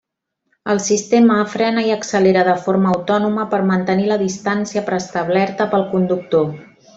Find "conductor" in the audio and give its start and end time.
5.95-6.51